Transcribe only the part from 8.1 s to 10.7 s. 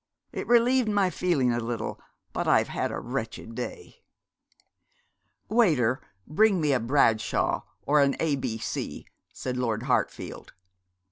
A B C,' said Lord Hartfield.